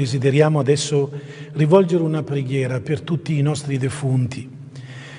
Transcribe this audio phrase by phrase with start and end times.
[0.00, 1.10] Desideriamo adesso
[1.52, 4.48] rivolgere una preghiera per tutti i nostri defunti,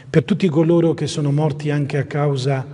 [0.09, 2.65] per tutti coloro che sono morti anche a causa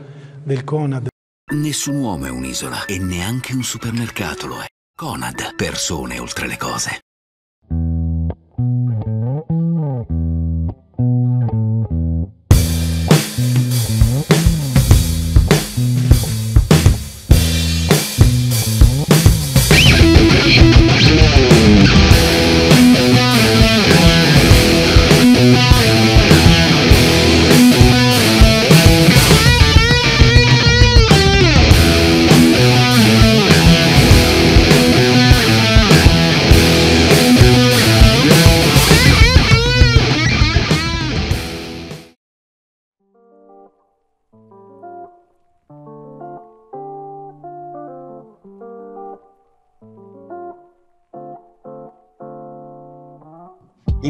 [0.42, 1.08] del Conad.
[1.54, 4.68] Nessun uomo è un'isola e neanche un supermercato lo è.
[4.96, 7.02] Conad, persone oltre le cose.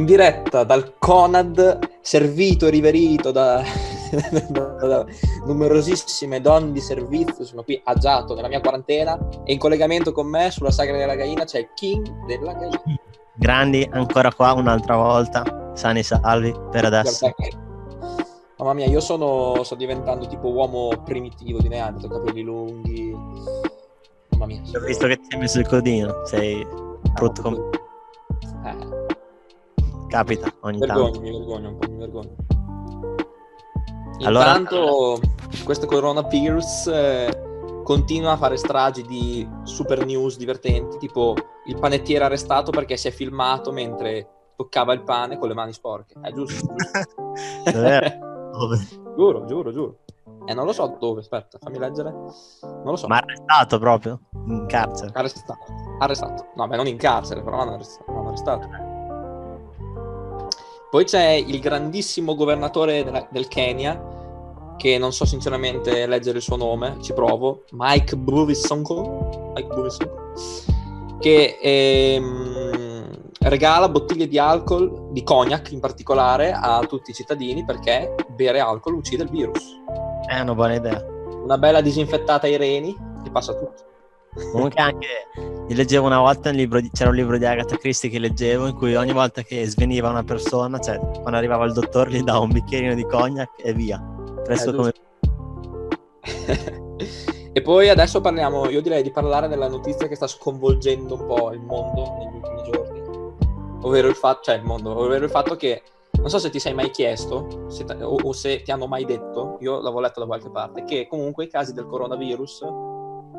[0.07, 3.61] Diretta dal Conad, servito e riverito da,
[4.49, 5.05] da,
[5.45, 7.43] numerosissime donne di servizio.
[7.43, 11.43] Sono qui agiato nella mia quarantena e in collegamento con me sulla sagra della gallina
[11.43, 12.99] c'è il King della gallina.
[13.35, 17.29] Grandi, ancora qua un'altra volta, sani e salvi per adesso.
[18.57, 23.11] Mamma mia, io sono, sto diventando tipo uomo primitivo di Neanderthal, capelli lunghi.
[24.29, 24.61] Mamma mia.
[24.73, 26.65] Ho visto che ti hai messo il codino, sei
[27.13, 27.57] brutto come...
[28.65, 28.96] Eh.
[30.07, 31.19] Capita ogni vergogno, tanto.
[31.21, 32.35] Mi vergogno, un po' mi vergogno.
[34.23, 35.19] Allora- Intanto
[35.63, 42.71] questo coronavirus eh, continua a fare stragi di super news divertenti, tipo il panettiere arrestato
[42.71, 46.15] perché si è filmato mentre toccava il pane con le mani sporche.
[46.21, 46.73] È giusto?
[46.73, 47.25] giusto.
[48.57, 48.87] Dove?
[49.15, 49.97] giuro, giuro, giuro.
[50.47, 52.09] Eh, non lo so dove, aspetta, fammi leggere.
[52.09, 53.07] Non lo so.
[53.07, 54.21] Ma arrestato proprio?
[54.47, 55.11] In carcere?
[55.13, 55.59] Arrestato.
[55.99, 56.47] Arrestato.
[56.55, 58.11] No, beh, non in carcere, però l'hanno arrestato.
[58.11, 58.86] l'hanno arrestato.
[60.89, 64.15] Poi c'è il grandissimo governatore della- del Kenya,
[64.77, 70.33] che non so sinceramente leggere il suo nome, ci provo, Mike Buvisonko, Mike Buvisonko,
[71.19, 73.07] che ehm,
[73.39, 78.95] regala bottiglie di alcol, di cognac in particolare, a tutti i cittadini perché bere alcol
[78.95, 79.81] uccide il virus.
[80.25, 81.03] È una buona idea.
[81.43, 83.86] Una bella disinfettata ai reni e passa tutto.
[84.51, 85.07] Comunque anche
[85.67, 88.67] io leggevo una volta un libro di- c'era un libro di Agatha Christie che leggevo
[88.67, 92.39] in cui ogni volta che sveniva una persona, cioè quando arrivava il dottore gli dava
[92.39, 94.01] un bicchierino di cognac e via.
[94.43, 94.93] Presto Eh, come
[97.51, 101.51] e poi adesso parliamo, io direi di parlare della notizia che sta sconvolgendo un po'
[101.51, 103.01] il mondo negli ultimi giorni,
[103.81, 105.81] ovvero il fatto, cioè il mondo, ovvero il fatto che,
[106.11, 109.05] non so se ti sei mai chiesto, se t- o, o se ti hanno mai
[109.05, 112.65] detto, io l'avevo letto da qualche parte, che comunque i casi del coronavirus,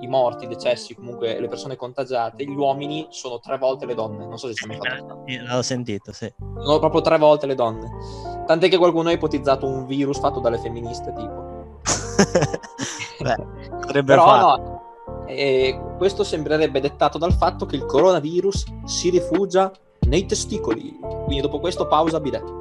[0.01, 4.27] i morti, i decessi, comunque le persone contagiate, gli uomini sono tre volte le donne,
[4.27, 6.33] non so se ci fatto L'ho sentito, sì.
[6.37, 7.91] sono proprio tre volte le donne.
[8.47, 11.81] Tant'è che qualcuno ha ipotizzato un virus fatto dalle femministe, tipo.
[13.23, 14.57] Beh, potrebbe Però farlo.
[14.57, 19.71] no, eh, questo sembrerebbe dettato dal fatto che il coronavirus si rifugia
[20.07, 20.99] nei testicoli.
[21.01, 22.57] Quindi dopo questo pausa bidet.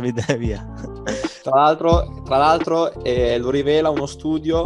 [0.00, 0.70] Mi dai via?
[1.42, 4.62] Tra l'altro, tra l'altro eh, lo rivela uno studio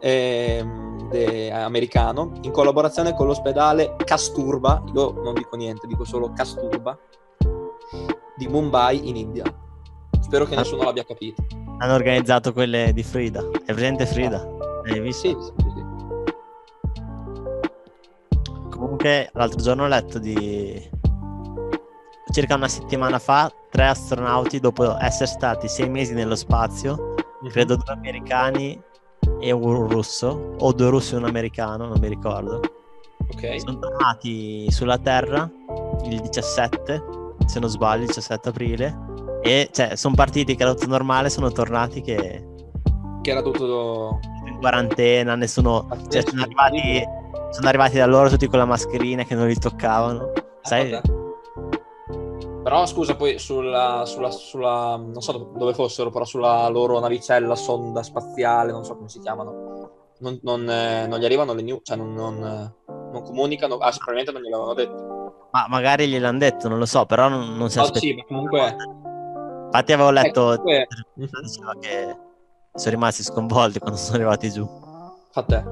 [0.00, 0.79] ehm,
[1.10, 6.96] de- americano in collaborazione con l'ospedale Kasturba, io non dico niente, dico solo Kasturba,
[8.36, 9.44] di Mumbai in India.
[10.20, 10.58] Spero che Ah.
[10.58, 11.42] nessuno l'abbia capito.
[11.78, 13.40] Hanno organizzato quelle di Frida.
[13.64, 14.46] È presente Frida?
[14.84, 15.28] Hai visto?
[15.28, 15.88] Sì, sì, sì.
[18.70, 20.88] Comunque, l'altro giorno ho letto di
[22.32, 27.14] circa una settimana fa tre astronauti dopo essere stati sei mesi nello spazio,
[27.50, 28.80] credo due americani
[29.40, 32.60] e un russo, o due russi e un americano, non mi ricordo.
[33.32, 33.60] Ok.
[33.60, 35.50] Sono tornati sulla Terra
[36.04, 37.02] il 17,
[37.46, 38.98] se non sbaglio, il 17 aprile.
[39.42, 42.46] E cioè, sono partiti che era tutto normale, sono tornati che
[43.22, 44.18] Che era tutto...
[44.46, 45.88] in quarantena, nessuno.
[46.08, 47.02] Cioè, sono arrivati,
[47.50, 50.32] sono arrivati da loro tutti con la mascherina che non li toccavano.
[50.62, 50.92] Sai?
[50.92, 51.19] Ah, vabbè.
[52.62, 54.96] Però scusa, poi sulla, sulla, sulla...
[54.96, 59.88] Non so dove fossero, però sulla loro navicella, sonda spaziale, non so come si chiamano.
[60.18, 62.74] Non, non, eh, non gli arrivano le news, cioè non, non,
[63.12, 63.76] eh, comunicano.
[63.76, 65.48] Ah, sicuramente non gliel'avevano detto.
[65.52, 68.00] Ma magari gliel'hanno detto, non lo so, però non, non si No, aspetta.
[68.00, 68.76] sì, ma comunque...
[69.66, 72.16] Infatti avevo eh, letto comunque- diceva che
[72.74, 74.68] sono rimasti sconvolti quando sono arrivati giù.
[75.30, 75.64] Fa te.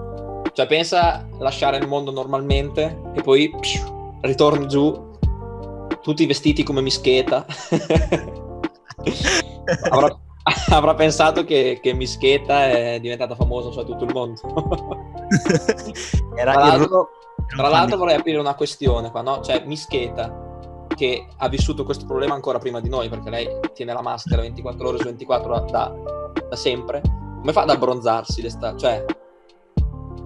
[0.53, 5.08] Cioè, pensa lasciare il mondo normalmente e poi pfiou, ritorni giù,
[6.03, 7.45] tutti vestiti come mischeta.
[9.91, 10.19] avrà,
[10.71, 14.41] avrà pensato che, che mischeta è diventata famosa su tutto il mondo.
[16.37, 17.11] Era Tra l'altro,
[17.47, 19.41] Tra l'altro vorrei aprire una questione qua, no?
[19.41, 24.03] Cioè, Mischeta, che ha vissuto questo problema ancora prima di noi, perché lei tiene la
[24.03, 25.95] maschera 24 ore su 24 da,
[26.49, 27.01] da sempre,
[27.39, 28.79] come fa ad abbronzarsi d'estate?
[28.79, 29.05] Cioè,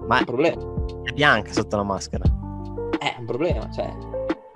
[0.07, 0.61] Ma è un problema.
[1.03, 2.23] è bianca sotto la maschera.
[2.97, 4.12] È un problema, cioè...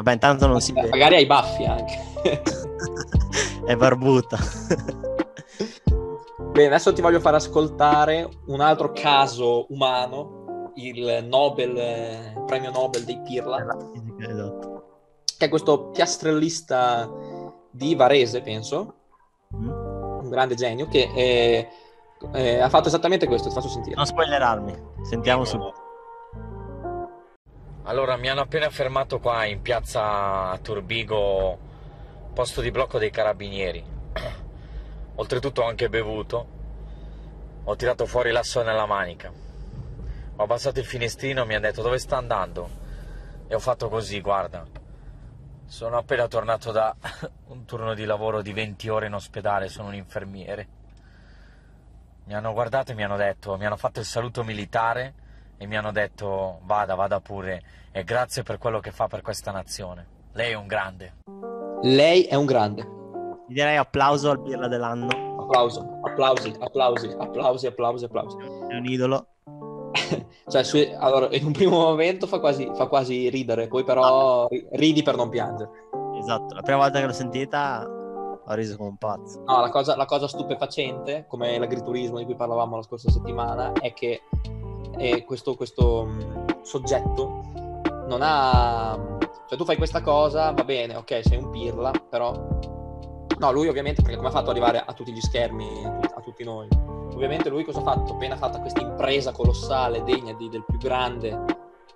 [0.07, 0.88] Vabbè, intanto non si vede.
[0.88, 2.00] Magari hai i baffi anche.
[3.65, 4.38] è barbuta.
[6.51, 13.04] Bene, adesso ti voglio far ascoltare un altro caso umano, il Nobel, eh, premio Nobel
[13.04, 13.68] dei Pirla,
[14.18, 14.83] esatto.
[15.38, 17.09] che è questo piastrellista
[17.69, 18.94] di Varese, penso,
[19.56, 19.69] Mm.
[19.69, 21.69] un grande genio, che eh,
[22.33, 23.95] eh, ha fatto esattamente questo, ti faccio sentire.
[23.95, 24.75] Non spoilerarmi.
[25.04, 25.57] Sentiamo su.
[27.87, 31.57] Allora, mi hanno appena fermato qua in piazza Turbigo,
[32.33, 33.81] posto di blocco dei carabinieri.
[35.15, 36.47] Oltretutto ho anche bevuto.
[37.63, 39.31] Ho tirato fuori l'asso nella manica.
[40.35, 42.69] Ho abbassato il finestrino, mi hanno detto dove sta andando.
[43.47, 44.65] E ho fatto così, guarda.
[45.65, 46.93] Sono appena tornato da
[47.47, 50.67] un turno di lavoro di 20 ore in ospedale, sono un infermiere.
[52.25, 55.25] Mi hanno guardato e mi hanno detto, mi hanno fatto il saluto militare
[55.57, 57.62] e mi hanno detto vada, vada pure
[57.92, 60.06] e grazie per quello che fa per questa nazione.
[60.33, 61.15] Lei è un grande.
[61.81, 62.81] Lei è un grande.
[63.48, 65.07] Ti direi applauso al birra dell'anno.
[65.39, 68.38] Applauso, applausi, applausi, applausi, applausi, applausi.
[68.68, 69.27] È un idolo.
[70.48, 74.65] Cioè, su- allora, in un primo momento fa quasi, fa quasi ridere, poi però ri-
[74.71, 75.69] ridi per non piangere.
[76.19, 76.54] Esatto.
[76.56, 79.44] La prima volta che l'ho sentita ho riso come un pazzo.
[79.45, 83.94] No, la cosa, la cosa stupefacente, come l'agriturismo di cui parlavamo la scorsa settimana, è
[83.94, 84.21] che
[84.97, 87.41] eh, questo, questo mh, soggetto
[88.07, 89.17] non ha...
[89.47, 92.33] Cioè tu fai questa cosa, va bene, ok, sei un pirla, però...
[93.39, 96.13] No, lui ovviamente, perché come ha fatto ad arrivare a tutti gli schermi, a, tu-
[96.15, 96.67] a tutti noi?
[97.13, 98.13] Ovviamente lui cosa ha fatto?
[98.13, 101.39] Appena fatta questa impresa colossale, degna di- del più grande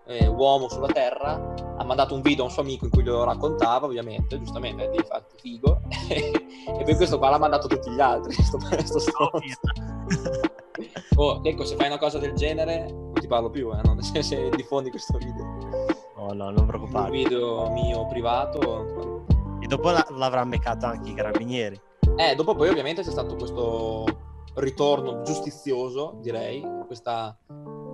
[0.06, 3.24] eh, uomo sulla Terra, ha mandato un video a un suo amico in cui glielo
[3.24, 8.00] raccontava, ovviamente, giustamente, devi farti figo, e poi questo qua l'ha mandato a tutti gli
[8.02, 9.60] altri, sto, sto stronzo.
[11.16, 14.00] Oh, ecco, se fai una cosa del genere, non ti parlo più, eh, no?
[14.02, 15.70] se, se diffondi questo video.
[16.18, 17.12] Oh no, non Un preoccuparti.
[17.12, 19.24] video mio privato.
[19.60, 21.80] E dopo la- l'avrà beccato anche i carabinieri.
[22.18, 24.06] Eh, dopo poi ovviamente c'è stato questo
[24.56, 27.38] ritorno giustizioso, direi, questa-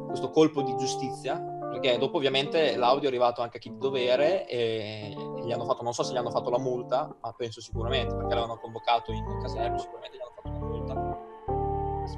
[0.08, 4.48] questo colpo di giustizia, perché dopo ovviamente l'audio è arrivato anche a chi di dovere
[4.48, 5.14] e
[5.44, 8.34] gli hanno fatto, non so se gli hanno fatto la multa, ma penso sicuramente, perché
[8.34, 10.36] l'avevano convocato in caserma, sicuramente gli hanno.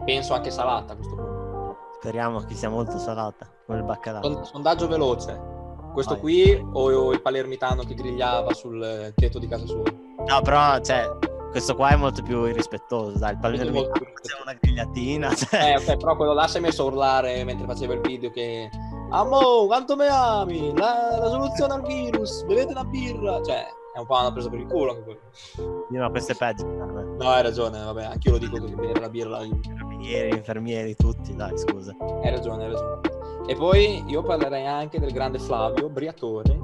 [0.05, 1.77] Penso anche salata a questo punto.
[1.99, 4.21] Speriamo che sia molto salata, come il baccalà.
[4.21, 5.57] Son- sondaggio veloce.
[5.93, 6.21] Questo Vai.
[6.21, 9.83] qui o, il palermitano che grigliava sul tetto di casa sua?
[10.27, 11.09] No, però, cioè,
[11.49, 15.71] questo qua è molto più irrispettoso, dai, il palermitano c'è una grigliatina, cioè...
[15.71, 18.69] Eh, ok, però quello là si è messo a urlare mentre faceva il video che
[19.11, 20.71] Amo, quanto me ami?
[20.77, 23.41] La, la soluzione al virus, bevete una birra.
[23.41, 23.65] Cioè,
[23.99, 25.85] un po' una presa per il culo anche quello.
[25.91, 26.65] Io, no, questo è peggio.
[26.65, 29.39] No, hai ragione, vabbè, anch'io lo dico bere la birra.
[29.39, 31.95] Carabinieri, infermieri, tutti, dai, scusa.
[31.99, 33.01] Hai ragione, hai ragione.
[33.47, 36.59] E poi io parlerei anche del grande Flavio Briatore,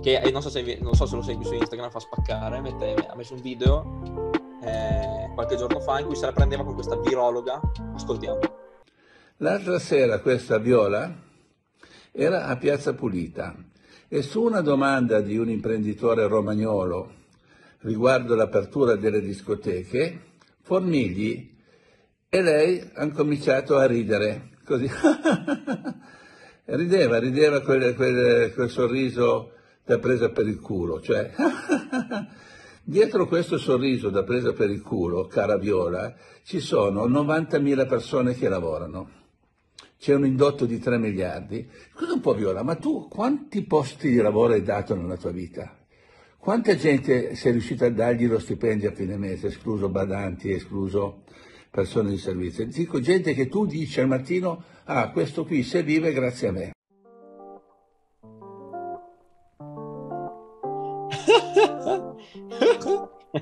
[0.00, 3.06] che eh, non so se, non so se lo segui su Instagram, fa spaccare, mette-
[3.08, 4.32] ha messo un video
[4.62, 7.60] eh, qualche giorno fa in cui se la prendeva con questa virologa.
[7.94, 8.38] Ascoltiamo.
[9.38, 11.12] L'altra sera questa Viola
[12.12, 13.54] era a Piazza Pulita
[14.14, 17.14] e su una domanda di un imprenditore romagnolo
[17.80, 20.20] riguardo l'apertura delle discoteche,
[20.62, 21.52] Formigli
[22.28, 24.88] e lei hanno cominciato a ridere, così.
[26.66, 29.50] rideva, rideva quel, quel- quel sorriso
[29.84, 31.32] da presa per il culo, cioè
[32.84, 38.48] dietro questo sorriso da presa per il culo, cara Viola, ci sono 90.000 persone che
[38.48, 39.23] lavorano
[40.04, 41.66] c'è un indotto di 3 miliardi.
[41.96, 45.74] Scusa un po' Viola, ma tu quanti posti di lavoro hai dato nella tua vita?
[46.36, 51.22] Quanta gente sei riuscita a dargli lo stipendio a fine mese, escluso badanti, escluso
[51.70, 52.66] persone di servizio?
[52.66, 56.72] Dico gente che tu dici al mattino, ah, questo qui se vive grazie a me.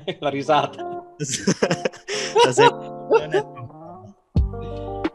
[0.21, 1.15] la risata.
[2.45, 3.63] La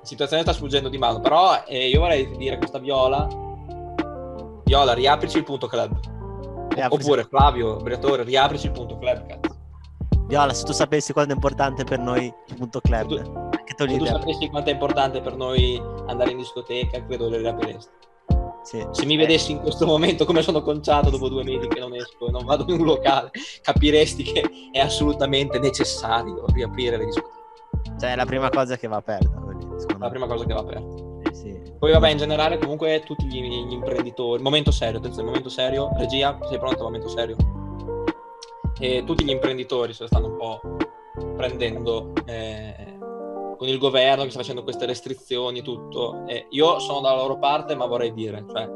[0.07, 3.27] situazione sta sfuggendo di mano, però eh, io vorrei dire a questa Viola,
[4.63, 5.99] Viola, riaprici il punto club.
[6.69, 9.55] Riaprici- Oppure Flavio, Briatore, riaprici il punto club, cazzo.
[10.27, 13.93] Viola, se tu sapessi quanto è importante per noi il punto club, Se tu- anche
[13.93, 17.91] Se tu sapessi quanto è importante per noi andare in discoteca, credo le riapriresti.
[18.63, 18.85] Sì.
[18.91, 22.27] Se mi vedessi in questo momento come sono conciato dopo due mesi che non esco
[22.27, 27.35] e non vado in un locale, capiresti che è assolutamente necessario riaprire le discoteche.
[27.97, 29.39] Cioè, è la prima cosa che va aperta.
[29.77, 30.09] Secondo la me.
[30.09, 31.31] prima cosa che va aperta.
[31.31, 31.73] Sì, sì.
[31.77, 36.37] Poi vabbè, in generale comunque tutti gli, gli imprenditori, momento serio, attenzione, momento serio, regia,
[36.47, 36.83] sei pronto?
[36.83, 37.35] Momento serio.
[38.79, 40.59] E tutti gli imprenditori se la stanno un po'
[41.35, 42.97] prendendo eh,
[43.57, 46.25] con il governo che sta facendo queste restrizioni e tutto.
[46.27, 48.69] E io sono dalla loro parte, ma vorrei dire, cioè,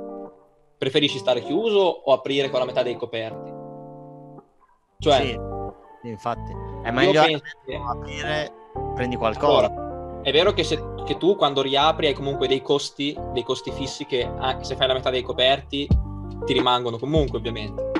[0.77, 3.51] preferisci stare chiuso o aprire con la metà dei coperti?
[4.97, 5.39] Cioè,
[6.01, 6.51] Sì, infatti.
[6.83, 7.43] È io meglio penso
[7.87, 8.51] aprire,
[8.95, 9.67] prendi qualcosa.
[9.67, 9.80] Allora,
[10.21, 14.05] è vero che, se, che tu quando riapri hai comunque dei costi, dei costi fissi
[14.05, 15.87] che anche se fai la metà dei coperti
[16.45, 17.91] ti rimangono comunque ovviamente.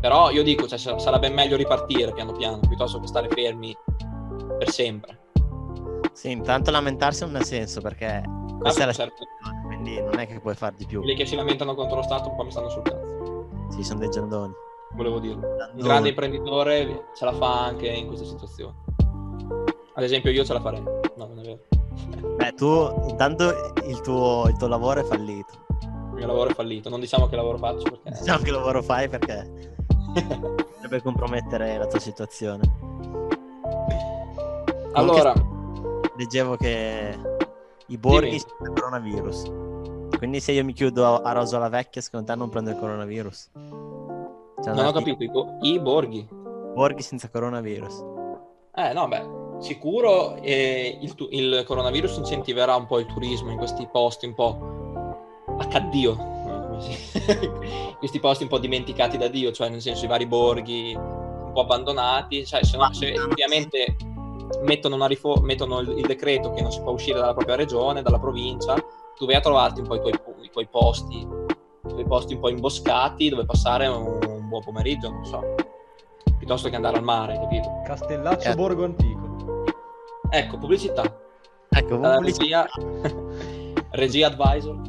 [0.00, 3.76] Però io dico, cioè, sa- sarebbe meglio ripartire piano piano piuttosto che stare fermi
[4.58, 5.18] per sempre.
[6.12, 8.22] Sì, intanto lamentarsi non ha senso perché
[8.58, 11.00] questa è la certo, situazione, quindi non è che puoi far di più.
[11.00, 14.00] quelli che si lamentano contro lo Stato un po' mi stanno sul cazzo, Sì, sono
[14.00, 14.52] dei giandoni.
[14.94, 15.46] volevo dirlo.
[15.74, 18.74] Un grande imprenditore ce la fa anche in queste situazioni.
[19.98, 20.80] Ad esempio io ce la farei.
[20.80, 21.58] No, non è vero.
[22.36, 25.66] Beh, tu intanto il tuo, il tuo lavoro è fallito.
[25.80, 26.88] Il mio lavoro è fallito.
[26.88, 28.10] Non diciamo che lavoro faccio perché...
[28.20, 29.74] Diciamo che lavoro fai perché
[30.14, 32.62] potrebbe compromettere la tua situazione.
[34.92, 35.34] allora,
[36.16, 37.18] Leggevo che
[37.88, 38.38] i borghi Dimmi.
[38.38, 40.16] sono il coronavirus.
[40.16, 43.50] Quindi se io mi chiudo a Rosola Vecchia, secondo te non prendo il coronavirus?
[44.62, 46.28] Cioè, non ho capito, i, bo- i borghi.
[46.30, 48.04] Borghi senza coronavirus.
[48.76, 53.58] Eh, no, beh, sicuro eh, il, tu- il coronavirus incentiverà un po' il turismo in
[53.58, 54.58] questi posti un po'
[55.58, 57.50] accaddio, come si-
[57.98, 61.60] questi posti un po' dimenticati da Dio, cioè nel senso i vari borghi un po'
[61.60, 63.96] abbandonati, cioè se, no- se effettivamente
[64.62, 68.02] mettono, una rifo- mettono il, il decreto che non si può uscire dalla propria regione,
[68.02, 68.74] dalla provincia,
[69.16, 70.12] tu vai a trovarti un po' i tuoi,
[70.42, 75.10] i tuoi posti, i tuoi posti un po' imboscati dove passare un, un buon pomeriggio,
[75.10, 75.42] non so,
[76.38, 77.80] piuttosto che andare al mare, capito?
[77.84, 78.54] Castellaccio Eh.
[78.54, 79.17] Borgo Antico.
[80.30, 81.02] Ecco, pubblicità.
[81.70, 82.66] Ecco, pubblicità.
[82.68, 82.68] regia,
[83.92, 84.80] regia advisor.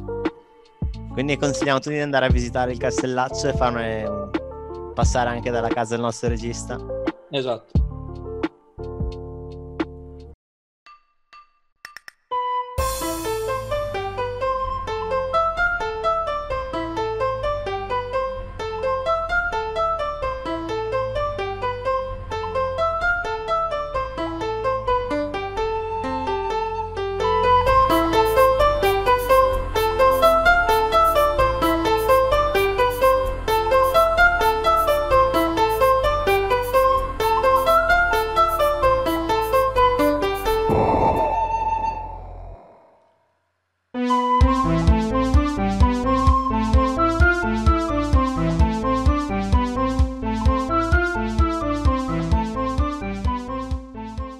[1.12, 4.30] Quindi consigliamo tutti di andare a visitare il castellaccio e farne
[4.94, 6.78] passare anche dalla casa del nostro regista.
[7.30, 7.89] Esatto.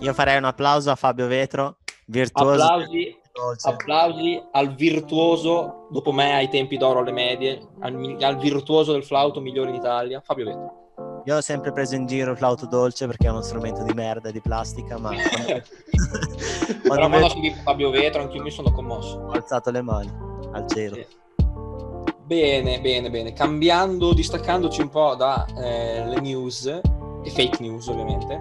[0.00, 1.76] Io farei un applauso a Fabio Vetro,
[2.06, 2.62] virtuoso.
[2.62, 3.16] Applausi,
[3.62, 9.40] applausi al virtuoso, dopo me ai tempi d'oro alle medie, al, al virtuoso del flauto
[9.40, 11.22] migliore in Italia, Fabio Vetro.
[11.26, 14.30] Io ho sempre preso in giro il flauto dolce perché è uno strumento di merda
[14.30, 15.10] di plastica, ma
[16.82, 19.18] Però quando ho sentito Fabio Vetro anche io mi sono commosso.
[19.18, 20.10] ho alzato le mani
[20.52, 20.94] al cielo.
[20.94, 21.06] Sì.
[22.24, 23.32] Bene, bene, bene.
[23.34, 28.40] Cambiando, distaccandoci un po' dalle news, e fake news ovviamente,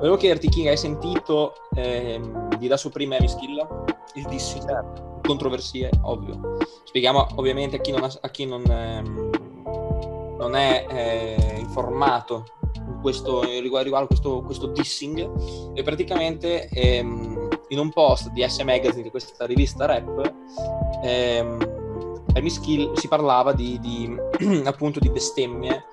[0.00, 3.84] volevo chiederti King, hai sentito ehm, di Da Supreme Heavy Skill?
[4.14, 6.56] Il dissing, controversie, ovvio.
[6.84, 9.30] Spieghiamo ovviamente a chi non, ha- a chi non, ehm,
[10.38, 17.90] non è eh, informato in questo, riguardo, questo, questo dissing, e praticamente ehm, in un
[17.90, 20.32] post di S Magazine, di questa rivista rap,
[21.04, 21.78] ehm,
[22.46, 24.16] Skill si parlava di, di,
[24.64, 25.84] appunto di bestemmie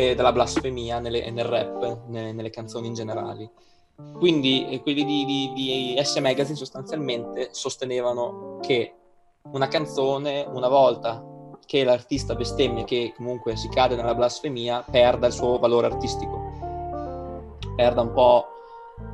[0.00, 3.50] e della blasfemia nelle- nel rap, ne- nelle canzoni in generale.
[4.16, 8.94] Quindi quelli di, di- di S Magazine sostanzialmente sostenevano che
[9.52, 11.22] una canzone, una volta
[11.66, 16.40] che l'artista bestemmia, che comunque si cade nella blasfemia, perda il suo valore artistico,
[17.76, 18.46] perda un po',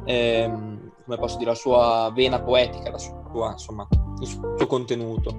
[0.04, 3.86] ehm, come posso dire, la sua vena poetica, la sua, insomma,
[4.20, 5.34] il suo contenuto.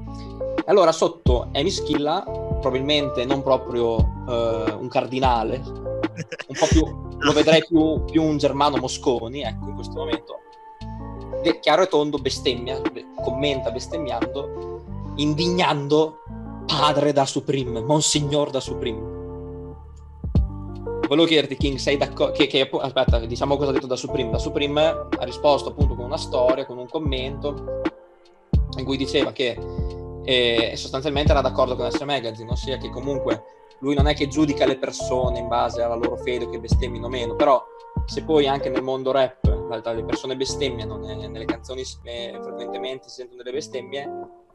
[0.66, 2.22] Allora, sotto Amy Schilla,
[2.60, 8.78] probabilmente non proprio eh, un cardinale, un po' più, lo vedrei più, più un Germano
[8.78, 10.40] Mosconi, ecco, in questo momento.
[11.42, 16.24] De- chiaro e tondo bestemmia, be- commenta bestemmiando, indignando
[16.66, 19.16] padre da Supreme, Monsignor da Supreme.
[21.08, 22.34] Volevo chiederti, King, sei d'accordo?
[22.34, 24.30] Che, che, aspetta, diciamo cosa ha detto da Supreme.
[24.30, 27.82] Da Supreme ha risposto appunto con una storia, con un commento,
[28.78, 29.58] in cui diceva che
[30.26, 34.66] eh, sostanzialmente era d'accordo con S Magazine, ossia che comunque lui non è che giudica
[34.66, 37.64] le persone in base alla loro fede che bestemmino o meno, però
[38.06, 43.10] se poi anche nel mondo rap la- le persone bestemmiano, ne- nelle canzoni eh, frequentemente
[43.10, 44.10] si sentono delle bestemmie,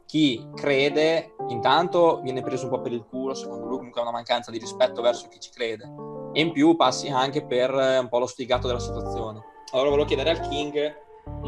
[0.05, 4.13] chi crede intanto viene preso un po' per il culo, secondo lui comunque è una
[4.13, 5.89] mancanza di rispetto verso chi ci crede
[6.33, 9.41] e in più passi anche per eh, un po' lo sfigato della situazione.
[9.71, 11.01] Allora volevo chiedere al King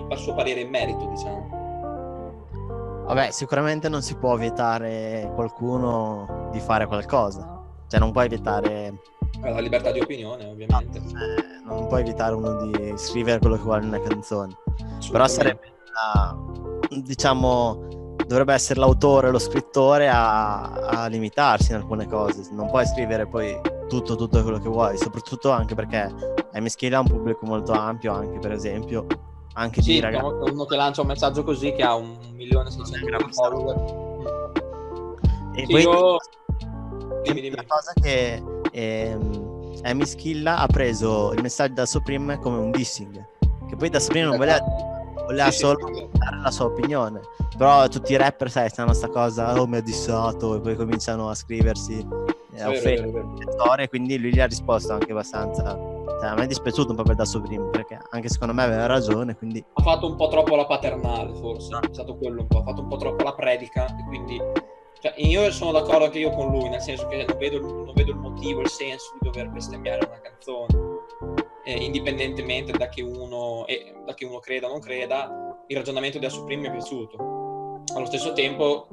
[0.09, 1.63] il suo parere in merito, diciamo.
[3.05, 7.54] Vabbè, sicuramente non si può vietare qualcuno di fare qualcosa.
[7.87, 8.93] Cioè, non puoi vietare.
[9.41, 10.99] La libertà di opinione, ovviamente.
[10.99, 14.57] No, eh, non puoi evitare uno di scrivere quello che vuole una canzone.
[15.11, 16.37] Però sarebbe una,
[17.01, 22.47] diciamo, dovrebbe essere l'autore lo scrittore a, a, limitarsi in alcune cose.
[22.51, 26.13] Non puoi scrivere poi tutto, tutto quello che vuoi, soprattutto anche perché
[26.53, 29.05] Amy Skill ha un pubblico molto ampio, anche per esempio
[29.53, 30.25] anche sì, di ragazzi.
[30.51, 34.53] Uno che lancia un messaggio così che ha un milione e seicento follower.
[35.55, 36.17] E sì, poi io...
[37.25, 37.55] dimmi, dimmi.
[37.55, 38.41] la cosa che
[38.71, 43.25] ehm, Amy Schilla ha preso il messaggio da Supreme come un dissing,
[43.67, 44.59] che poi da Supreme non voleva,
[45.25, 47.21] voleva sì, solo sì, dare la sua opinione.
[47.57, 51.29] Però tutti i rapper, sai, stanno sta cosa, oh mi ha dissato, e poi cominciano
[51.29, 52.05] a scriversi
[52.53, 53.11] eh, offese,
[53.89, 57.15] quindi lui gli ha risposto anche abbastanza cioè, a me è dispiaciuto un po' per
[57.15, 59.63] da Supreme perché anche secondo me aveva ragione quindi...
[59.73, 62.81] ha fatto un po' troppo la paternale forse è stato quello un po' ha fatto
[62.81, 64.39] un po' troppo la predica e quindi
[65.05, 68.11] cioè, io sono d'accordo anche io con lui nel senso che non vedo, non vedo
[68.11, 70.73] il motivo il senso di dover bestemmiare una canzone
[71.63, 76.17] eh, indipendentemente da che, uno, eh, da che uno creda o non creda il ragionamento
[76.17, 78.87] di Supreme mi è piaciuto allo stesso tempo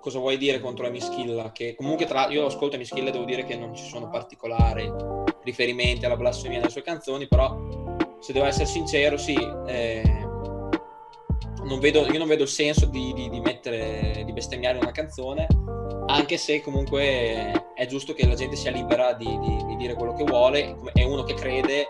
[0.00, 1.52] cosa vuoi dire contro Amy Schilla?
[1.52, 4.90] Che comunque tra io ascolto Amy Schilla e devo dire che non ci sono particolari
[5.44, 7.56] riferimenti alla blasfemia nelle sue canzoni, però
[8.18, 10.19] se devo essere sincero, sì, eh,
[11.70, 15.46] non vedo, io non vedo il senso di, di, di, mettere, di bestemmiare una canzone,
[16.08, 20.24] anche se comunque è giusto che la gente sia libera di, di dire quello che
[20.24, 21.86] vuole, è uno che crede,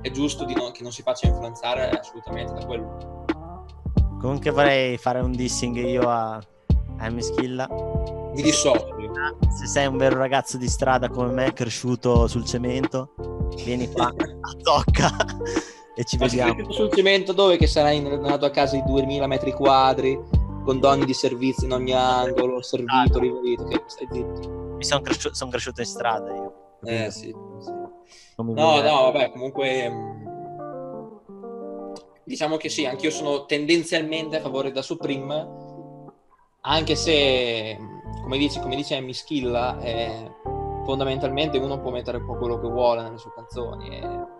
[0.00, 3.24] è giusto non, che non si faccia influenzare assolutamente da quello.
[4.20, 6.40] Comunque vorrei fare un dissing io a
[7.00, 7.66] eh, Meschilla.
[8.32, 8.94] Mi dissocio.
[9.58, 13.14] Se sei un vero ragazzo di strada come me, cresciuto sul cemento,
[13.64, 15.10] vieni qua a tocca
[15.98, 16.70] e ci Ma vediamo.
[16.70, 17.56] Sul cemento dove?
[17.56, 20.20] Che sarai nella tua casa di 2000 metri quadri,
[20.62, 24.74] con donne di servizio in ogni angolo, servito, rivolito, che stai zitto.
[24.76, 26.52] Mi sono cresciuto, son cresciuto in strada io.
[26.84, 27.72] Eh sì, sì.
[28.36, 30.26] No, no, vabbè, comunque mm,
[32.24, 35.64] diciamo che sì, anch'io sono tendenzialmente a favore da Supreme
[36.60, 37.78] anche se,
[38.22, 40.30] come dice, come dice Amy Schilla, eh,
[40.84, 43.88] fondamentalmente uno può mettere un po' quello che vuole nelle sue canzoni.
[43.88, 44.34] E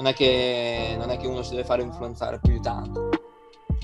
[0.00, 3.10] non, è che, non è che uno si deve fare influenzare più di tanto.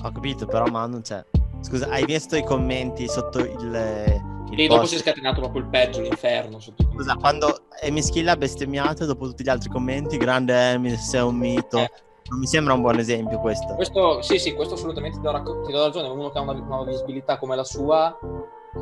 [0.03, 1.23] Ho capito, però ma non c'è.
[1.61, 4.23] Scusa, hai visto i commenti sotto il...
[4.49, 6.59] il e dopo si è scatenato proprio il peggio, l'inferno.
[6.59, 11.21] Sotto Scusa, quando Amy Schilla ha bestemmiato dopo tutti gli altri commenti, grande Amy, sei
[11.21, 11.77] un mito.
[11.77, 11.91] Eh
[12.29, 13.73] non mi sembra un buon esempio questo.
[13.75, 16.09] questo sì, sì, questo assolutamente ti do, racco- ti do ragione.
[16.09, 18.17] Uno che ha una, una visibilità come la sua,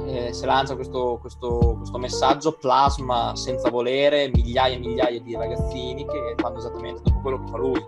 [0.08, 6.06] eh, se lancia questo, questo, questo, messaggio, plasma senza volere migliaia e migliaia di ragazzini
[6.06, 7.86] che fanno esattamente dopo quello che fa lui.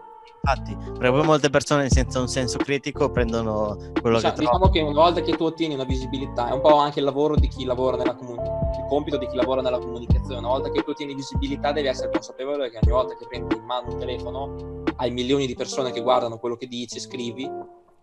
[0.48, 4.82] Infatti, perché poi molte persone senza un senso critico prendono quello diciamo, che Diciamo che
[4.82, 7.66] una volta che tu ottieni una visibilità, è un po' anche il lavoro di chi
[7.66, 11.16] lavora nella comunicazione, il compito di chi lavora nella comunicazione, una volta che tu ottieni
[11.16, 15.48] visibilità devi essere consapevole che ogni volta che prendi in mano un telefono hai milioni
[15.48, 17.50] di persone che guardano quello che dici, scrivi,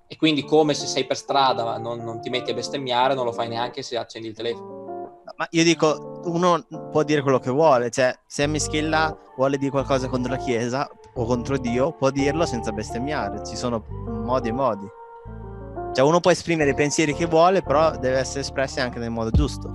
[0.06, 3.32] e quindi come se sei per strada non, non ti metti a bestemmiare, non lo
[3.32, 5.22] fai neanche se accendi il telefono.
[5.36, 10.08] Ma io dico, uno può dire quello che vuole, cioè se Mischilla vuole dire qualcosa
[10.08, 13.84] contro la Chiesa o contro Dio, può dirlo senza bestemmiare, ci sono
[14.24, 14.86] modi e modi.
[15.92, 19.30] Cioè uno può esprimere i pensieri che vuole, però deve essere espressi anche nel modo
[19.30, 19.70] giusto.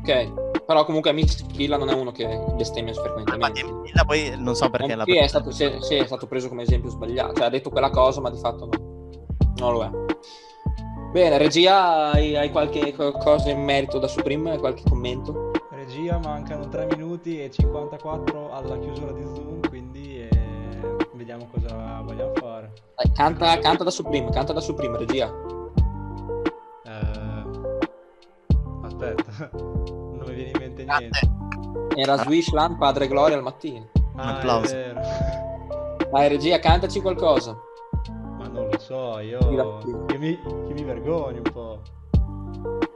[0.00, 3.62] Ok, però comunque Mischilla non è uno che bestemmia frequentemente.
[3.64, 4.94] Mischilla poi non so perché...
[4.94, 5.04] La...
[5.04, 7.90] Sì, è stato, sì, sì, è stato preso come esempio sbagliato, cioè ha detto quella
[7.90, 8.89] cosa ma di fatto no.
[9.60, 9.90] Non lo è.
[11.12, 14.58] Bene, regia, hai, hai qualche cosa in merito da Supreme?
[14.58, 15.50] Qualche commento?
[15.70, 22.32] Regia, mancano 3 minuti e 54 alla chiusura di Zoom, quindi eh, vediamo cosa vogliamo
[22.34, 22.72] fare.
[22.94, 25.32] Dai, canta, canta, da Supreme, canta da Supreme, regia.
[26.84, 27.50] Eh,
[28.82, 31.38] aspetta, non mi viene in mente niente.
[31.96, 33.88] Era Swishland, Padre Gloria al mattino.
[34.16, 34.74] Ah, Un applauso.
[36.10, 37.68] Dai, regia, cantaci qualcosa
[38.52, 39.78] non lo so, io, io,
[40.18, 41.80] mi, io mi vergogno un po'.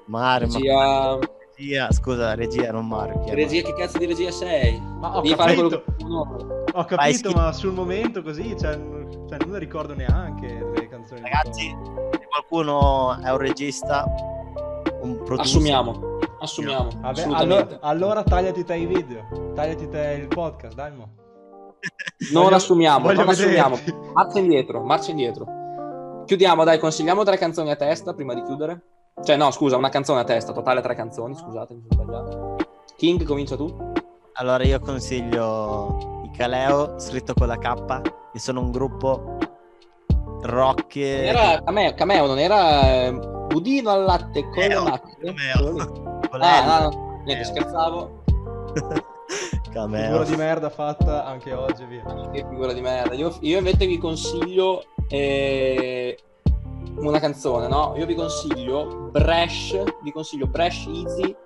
[0.07, 0.75] Mario, regia...
[0.75, 1.19] Ma...
[1.57, 3.23] regia, scusa, regia, non Mario.
[3.29, 4.81] Regia, che cazzo di regia sei?
[4.81, 5.85] Ma ho Devi capito,
[6.73, 8.79] ho capito ma sul momento così, cioè,
[9.29, 11.21] cioè, non ricordo neanche le canzoni.
[11.21, 11.75] Ragazzi,
[12.13, 14.05] se qualcuno è un regista,
[15.01, 15.41] un producer...
[15.41, 16.91] Assumiamo, assumiamo.
[17.01, 21.23] Vabbè, allora, allora tagliati te i video, tagliati te il podcast, dai mo.
[22.33, 22.57] Non Voglio...
[22.57, 23.79] assumiamo, Voglio non assumiamo.
[24.13, 25.47] Marcia indietro, marcia indietro.
[26.27, 28.81] Chiudiamo, dai, consigliamo tre canzoni a testa prima di chiudere.
[29.23, 32.57] Cioè, no, scusa, una canzone a testa, totale tre canzoni, scusate, mi sono sbagliato.
[32.97, 33.93] King, comincia tu.
[34.35, 38.01] Allora io consiglio i Caleo, scritto con la K,
[38.33, 39.37] che sono un gruppo
[40.43, 40.97] rock.
[40.97, 45.35] e- Era Cameo, Cameo, non era eh, budino al latte con Cameo, macchine?
[45.35, 46.21] Cameo.
[46.41, 48.23] Ah, no, no, niente, scherzavo.
[49.75, 50.05] Cameo.
[50.05, 52.05] Figura di merda fatta anche oggi, via.
[52.31, 53.15] Che figura di merda.
[53.15, 56.17] Io, io invece vi consiglio eh,
[56.97, 57.95] una canzone, no?
[57.97, 61.37] Io vi consiglio Brash, vi consiglio Brash Easy,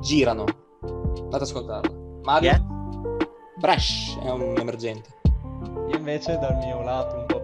[0.00, 0.44] Girano.
[0.82, 1.92] Andate ad ascoltarla.
[2.22, 2.50] Mario?
[2.50, 2.60] È?
[3.58, 5.20] Brash è un emergente.
[5.88, 7.41] Io invece dal mio lato un po'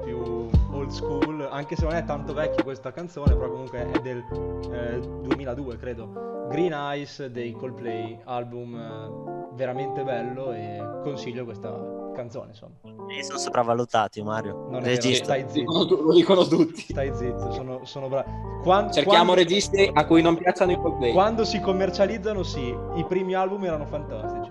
[0.89, 4.25] old school, anche se non è tanto vecchia questa canzone, però comunque è del
[4.73, 6.47] eh, 2002 credo.
[6.49, 11.71] Green Eyes dei Coldplay, album eh, veramente bello e consiglio questa
[12.15, 12.75] canzone insomma.
[13.09, 14.55] Sì, sono sopravvalutati, Mario.
[14.55, 15.25] Non è vero, Regista.
[15.25, 15.49] stai Lo
[15.83, 16.81] zitto, lo dicono tutti.
[16.81, 18.31] stai zitto, sono, sono bravi.
[18.63, 21.13] Quan- Cerchiamo quando- registi a cui non piacciono i Coldplay.
[21.13, 24.51] Quando si commercializzano sì, i primi album erano fantastici.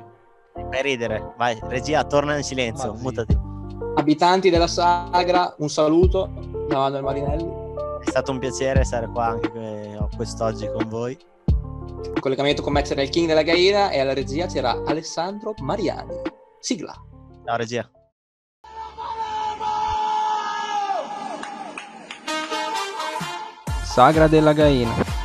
[0.54, 1.34] Fai ridere.
[1.38, 2.94] Vai, regia, torna in silenzio.
[2.94, 3.47] Mutati.
[3.96, 6.30] Abitanti della Sagra, un saluto
[6.68, 7.66] da Manuel Marinelli.
[8.04, 11.18] È stato un piacere stare qua anche que- quest'oggi con voi.
[12.04, 16.22] In collegamento con me c'era il King della Gaina e alla regia c'era Alessandro Mariani.
[16.60, 16.94] Sigla.
[17.46, 17.90] Ciao regia.
[23.84, 25.17] Sagra della Gaina.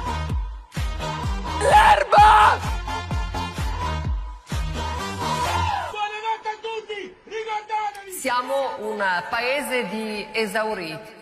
[8.92, 11.21] Un paese di esauriti.